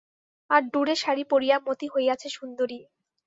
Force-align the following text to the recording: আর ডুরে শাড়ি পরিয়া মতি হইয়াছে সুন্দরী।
আর 0.49 0.61
ডুরে 0.71 0.95
শাড়ি 0.95 1.23
পরিয়া 1.31 1.57
মতি 1.67 1.87
হইয়াছে 1.93 2.27
সুন্দরী। 2.37 2.79